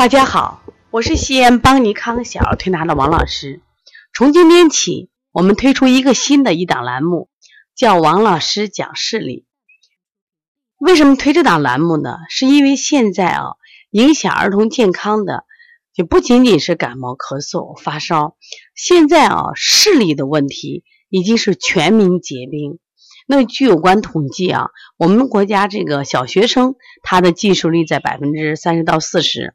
[0.00, 3.60] 大家好，我是西安邦尼康小儿推拿的王老师。
[4.14, 7.28] 从今天起，我们推出一个新的一档栏目，
[7.76, 9.44] 叫王老师讲视力。
[10.78, 12.16] 为什么推这档栏目呢？
[12.30, 13.44] 是因为现在啊，
[13.90, 15.44] 影响儿童健康的
[15.92, 18.38] 就不仅仅是感冒、咳嗽、发烧，
[18.74, 22.78] 现在啊，视力的问题已经是全民皆兵。
[23.26, 29.54] 那据有关统计啊，我们国家这个小学生他的近视率在百分之三十到四十。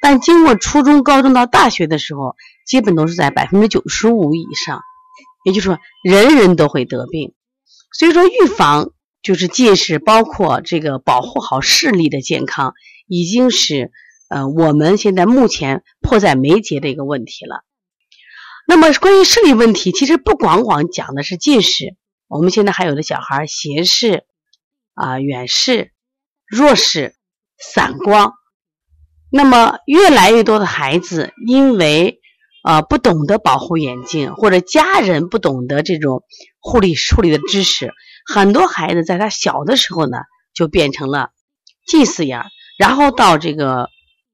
[0.00, 4.80] 但经过初中、高中到大学的时候，基本都是在百分之九十五以上，
[5.44, 7.34] 也就是说，人人都会得病。
[7.92, 8.90] 所以说，预防
[9.22, 12.74] 就是近视，包括这个保护好视力的健康，
[13.06, 13.92] 已经是
[14.28, 17.64] 呃我们现在目前迫在眉睫的一个问题了。
[18.66, 21.96] 那么，关于视力问题，其实不光光讲的是近视，
[22.28, 24.24] 我们现在还有的小孩斜视
[24.94, 25.92] 啊、远视、
[26.46, 27.14] 弱视、
[27.58, 28.32] 散光。
[29.36, 32.20] 那么，越来越多的孩子因为
[32.62, 36.22] 啊不懂得保护眼睛，或者家人不懂得这种
[36.60, 37.90] 护理处理的知识，
[38.32, 40.18] 很多孩子在他小的时候呢
[40.54, 41.30] 就变成了
[41.84, 42.44] 近视眼，
[42.78, 43.88] 然后到这个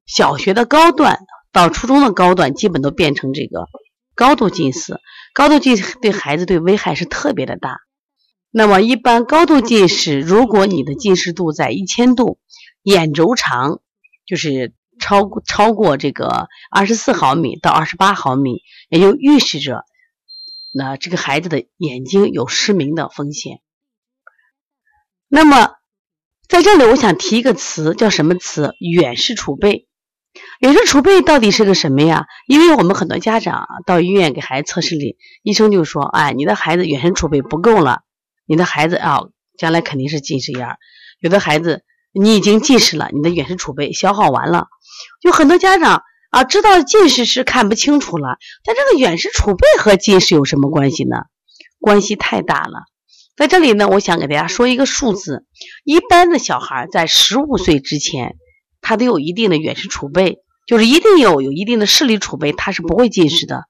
[0.05, 3.69] 小学的高段，到初中的高段，基本都变成这个
[4.15, 5.01] 高度近视。
[5.33, 7.79] 高度近视对孩子对危害是特别的大。
[8.51, 12.39] 那么，一般高度近视，如果你的近视度在一千度，
[12.83, 13.81] 眼轴长
[14.27, 14.75] 就是。
[15.01, 19.85] 超过超过这个二十四毫米到二十八毫米，也就预示着
[20.73, 23.61] 那这个孩子的眼睛有失明的风险。
[25.27, 25.73] 那么
[26.47, 28.75] 在这里，我想提一个词，叫什么词？
[28.79, 29.89] 远视储备。
[30.61, 32.27] 远视储备到底是个什么呀？
[32.47, 38.03] 因为我们很多家长到医院给孩子测视力，医生就说：“哎，你的孩子远视储备不够了，
[38.47, 39.23] 你的孩子啊，
[39.59, 40.77] 将来肯定是近视眼。
[41.19, 44.67] 有的孩子你已经近视了，你的远视储备消耗完了。”
[45.23, 51.17] 有很多家长啊，知道近视是看不清楚了，但这个远视储备和近视有什么关系呢？
[51.81, 52.85] 关系太大了。
[53.37, 55.47] 在这里呢，我想给大家说一个数字：
[55.85, 58.37] 一般的小孩在十五岁之前，
[58.83, 63.65] 他都有一定的远视储备，就是一定有有一定的视力储备，他是不会近视的。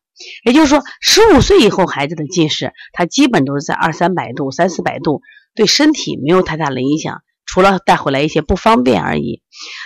[0.45, 5.23] 也就是说，十五岁以后孩子的近视，他基本都是在二三百度、三四百度，
[5.55, 7.23] 对身体没有太大的影响。
[7.53, 9.43] 除了带回来一些不方便而已，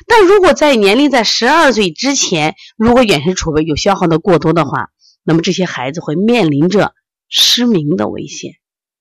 [0.06, 4.90] 但如果在年龄在十二岁之前，如果远视储备有消耗的过多的话，
[5.22, 6.92] 那么这些孩子会面临着
[7.30, 8.52] 失明的危险，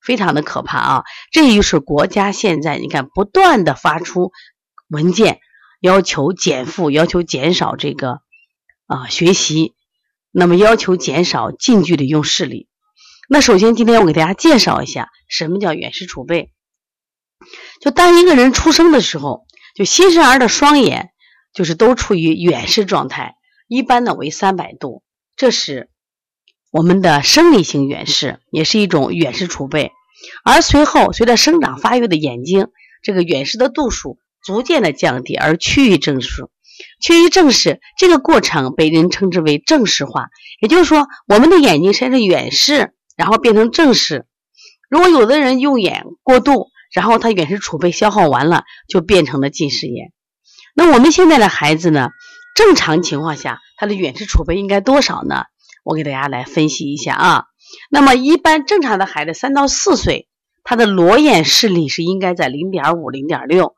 [0.02, 1.04] 非常的可怕啊！
[1.34, 4.32] 这也就是国家现在你看不断的发出
[4.88, 5.42] 文件，
[5.82, 8.22] 要求减负，要求减少这个
[8.88, 9.74] 啊学习，
[10.32, 12.70] 那么要求减少近距离用视力。
[13.28, 16.53] 那首先今天我给大家介绍一下什么叫远视储备。
[17.84, 19.46] 就当一个人出生的时候，
[19.76, 21.10] 就新生儿的双眼
[21.54, 23.36] 就是都处于远视状态，
[23.68, 25.04] 一般呢为三百度，
[25.36, 25.90] 这是
[26.72, 29.92] 我们的生理性远视，也是一种远视储备。
[30.46, 32.68] 而随后随着生长发育的眼睛，
[33.02, 36.48] 这个远视的度数逐渐的降低，而趋于正视。
[37.02, 40.28] 趋于正视这个过程被人称之为正视化，
[40.62, 44.26] 也就是说，我们的眼睛先是远视，然后变成正视。
[44.90, 50.14] 如果有的人用眼过度，然后他远视储备消耗完了，就变成了近视眼。
[50.76, 52.10] 那我们现在的孩子呢？
[52.56, 55.46] 正常情况下，他的远视储备应该多少呢？
[55.84, 57.46] 我给大家来分析一下啊。
[57.90, 60.28] 那么一般正常的孩子，三到四岁，
[60.64, 63.76] 他的裸眼视力是应该在零点五、零点六，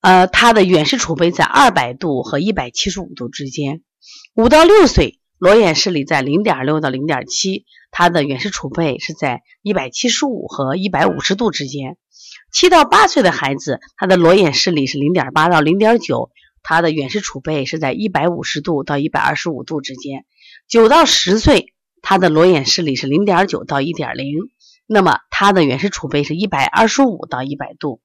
[0.00, 3.82] 呃，他的远视储备在二百度和一百七十五度之间。
[4.34, 11.96] 五到六岁，裸眼视力在零点六到零点七，它的远视储备是在一百七十五和一百五十度之间。
[12.52, 16.30] 七到八岁的孩子，他的裸眼视力是零点八到零点九，
[16.62, 20.24] 他的远视储备是在一百五十度到一百二十五度之间。
[20.68, 24.38] 九到十岁，他的裸眼视力是零点九到一点零，
[24.86, 28.00] 那么他的远视储备是一百二十五到一百度。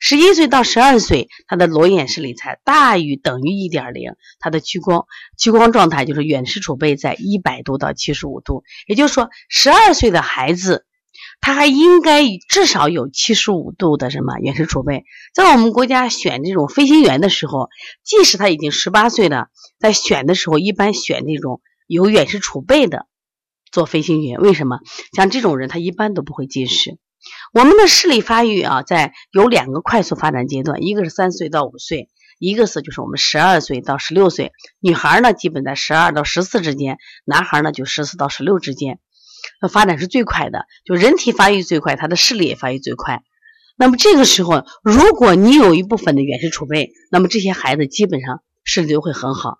[0.00, 5.06] 十一岁到十二岁，他的裸眼视力才大于等于一点零，他的屈光
[5.38, 8.64] 屈光状态就是远视储备在一百度到七十五度。
[8.86, 10.86] 也就是说，十二岁的孩子。
[11.40, 15.04] 他还应该至少有七十五度的什么远视储备？
[15.34, 17.68] 在我们国家选这种飞行员的时候，
[18.04, 19.48] 即使他已经十八岁了，
[19.78, 23.06] 在选的时候一般选那种有远视储备的
[23.72, 24.38] 做飞行员。
[24.38, 24.78] 为什么？
[25.14, 26.96] 像这种人，他一般都不会近视。
[27.52, 32.08] 我们的视力发育啊，在有两个快速发展阶段，一个是三岁到五岁，
[32.38, 34.52] 一个是就是我们十二岁到十六岁。
[34.80, 38.98] 女孩呢，基本在十二到十四之间；男孩呢，就十四到十六之间。
[39.60, 43.22] 那发展是最快的，就人体发育最快，他的视力也发育最快。
[43.76, 49.58] 那么这个时候，如果你有一部分的远视储备，那么这些孩子基本上视力就会很好。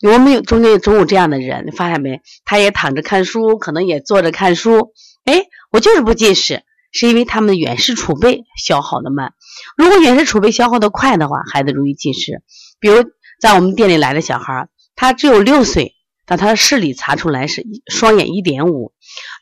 [0.00, 2.20] 我们有中间总有这样的人，你发现没？
[2.44, 4.92] 他也躺着看书，可能也坐着看书，
[5.24, 9.34] 哎，我就是不近视，是因为他们的远视储备消耗的慢。
[9.76, 12.42] 如果远视储备消耗的快的话，孩子容易近视。
[12.80, 13.04] 比如
[13.40, 15.94] 在我们店里来的小孩，他只有六岁，
[16.26, 18.92] 但他的视力查出来是双眼一点五。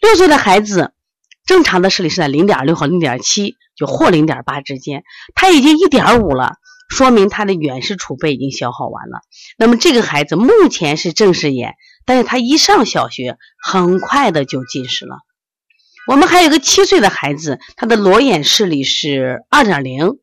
[0.00, 0.92] 六岁的孩子
[1.44, 5.04] 正常的视力是在零点六和零点七，就或零点八之间，
[5.34, 6.54] 他已经一点五了。
[6.88, 9.22] 说明他的远视储备已经消耗完了。
[9.58, 15.16] 那么这个孩子目前是正视眼，但是他一上小学，很快的就近视了。
[16.06, 20.18] 我们还有个七岁的孩子，他的裸眼视力是二点零，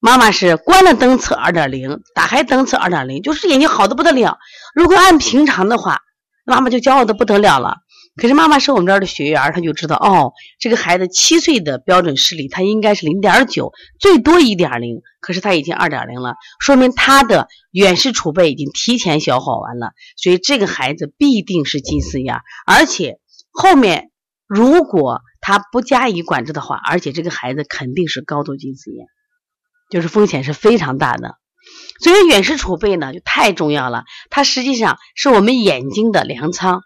[0.00, 4.38] 妈妈是关了灯测二点零，打开灯测二点零，就是眼睛好的不得了。
[4.74, 6.02] 如果按平常的话，
[6.44, 7.78] 妈妈就骄傲的不得了了。
[8.20, 22.36] 可是妈妈是我们这儿的学员，她就知道哦，这个孩子七岁的标准视力，他应该是零点九，最多一点零，可是他已经二点零了，说明他的远视储备已经提前消耗完了，所以这个孩子必定是近视眼，
[22.66, 23.18] 而且
[23.50, 24.10] 后面
[24.46, 29.06] 如果他不加以管制的话，而且这个孩子肯定是高度近视眼，
[29.90, 31.36] 就是风险是非常大的。
[32.00, 36.82] 所以远视储备呢就太重要了，它实际上是我们眼睛的粮仓。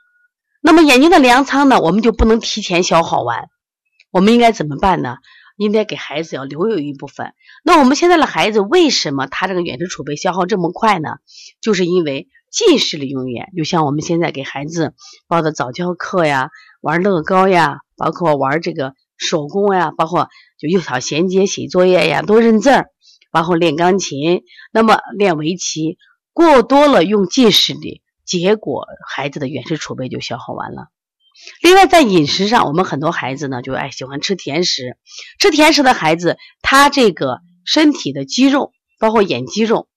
[0.63, 3.45] 那么眼睛的粮仓呢，我们就不能提前消耗完。
[4.11, 5.17] 我们应该怎么办呢？
[5.61, 7.35] 应该给孩子要留有一部分。
[7.63, 11.19] 那我们现在的孩子为什么他这个远视储备消耗这么快呢？
[11.61, 13.51] 就是因为近视力用眼。
[13.55, 14.95] 就像我们现在给孩子
[15.29, 16.49] 报的早教课呀，
[16.81, 22.87] 玩乐高呀，包括玩这个手工呀，包括就幼小衔接写作业呀，多认字儿，
[23.31, 25.99] 包括练钢琴，那么练围棋，
[26.33, 28.01] 过多了用近视力。
[28.25, 30.87] 结果孩子的远视储备就消耗完了。
[31.61, 34.97] 另外，在饮食上，我们很多孩子呢就爱喜欢吃甜食。
[35.39, 39.89] 吃甜食的孩子，他这个身体的肌肉，包括眼肌肉，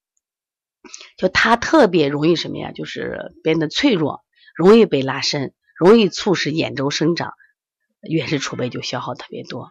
[1.16, 2.72] 就他特别容易什么呀？
[2.72, 4.24] 就是变得脆弱，
[4.54, 7.32] 容易被拉伸，容易促使眼周生长，
[8.02, 9.70] 远视储备就消耗特别多。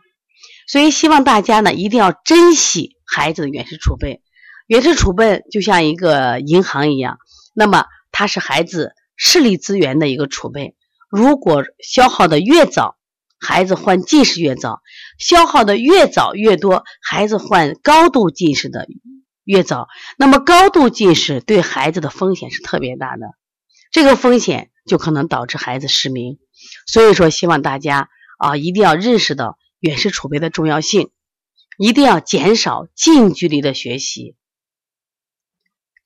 [0.67, 4.21] 所以，希望大家呢一定要珍惜孩子的远视储备。
[4.67, 7.17] 远视储备就像一个银行一样，
[7.53, 7.85] 那么。
[8.15, 10.75] 它是孩子视力资源的一个储备，
[11.15, 12.97] 如果消耗的越早，
[13.39, 14.81] 孩子患近视越早；
[15.19, 18.87] 消耗的越早越多，孩子患高度近视的
[19.43, 19.89] 越早。
[20.17, 23.27] 那么高度近视对孩子的风险是特别大的，
[23.91, 26.39] 这个风险就可能导致孩子失明。
[26.87, 28.09] 所以说，希望大家
[28.39, 31.11] 啊一定要认识到远视储备的重要性，
[31.77, 34.35] 一定要减少近距离的学习。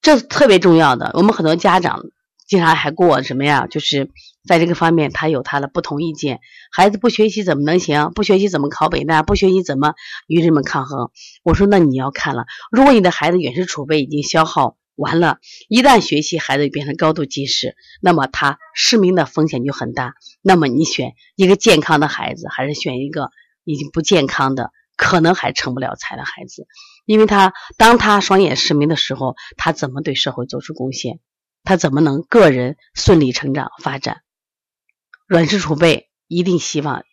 [0.01, 1.12] 这特别重要的。
[1.13, 2.03] 我们很多家长
[2.47, 3.67] 经常还跟我什么呀？
[3.67, 4.09] 就是
[4.47, 6.39] 在这个方面，他有他的不同意见。
[6.71, 8.11] 孩子不学习怎么能行？
[8.13, 9.21] 不学习怎么考北大？
[9.21, 9.94] 不学习怎么
[10.27, 11.11] 与人们抗衡？
[11.44, 12.45] 我说，那你要看了。
[12.71, 20.13] 如果你的孩子远视储备已经消耗完了，一旦学习，孩子变成高度近视，那么他失明的风险就很大。
[20.41, 23.29] 那么你选一个健康的孩子，还是选一个
[23.65, 24.71] 已经不健康的？
[24.95, 26.65] 可能还成不了才的孩子，
[27.05, 31.19] 因为他当他双眼失明的时候，他怎么对社会做出贡献？
[31.67, 34.21] 他怎么能个人顺利成长发展？
[35.27, 37.03] 软视储备一定希望，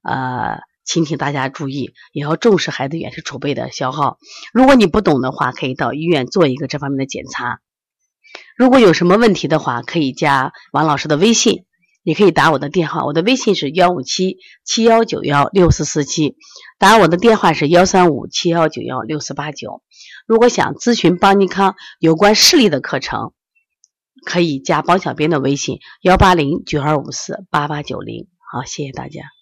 [0.00, 4.16] 呃，请请大家注意，也要重视孩子远视储备的消耗。
[4.54, 7.60] 如果你不懂的话，可以到医院做一个这方面的检查。
[8.56, 11.66] 如果有什么问题的话，可以加王老师的微信。
[12.04, 16.36] 也可以打我的电话，我的微信是幺五七七幺九幺六四四七，
[16.78, 19.82] 打我的电话是幺三五七幺九幺六四八九。
[20.26, 23.34] 如果想咨询邦尼康有关视力的课程，
[24.24, 28.26] 可以加帮小编的微信幺八零九二五四八八九零。
[28.52, 29.37] 好，谢谢大家。